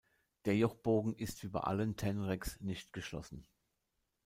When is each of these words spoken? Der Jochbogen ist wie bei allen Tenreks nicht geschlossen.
Der 0.45 0.57
Jochbogen 0.57 1.13
ist 1.13 1.43
wie 1.43 1.49
bei 1.49 1.59
allen 1.59 1.95
Tenreks 1.95 2.59
nicht 2.59 2.91
geschlossen. 2.91 3.45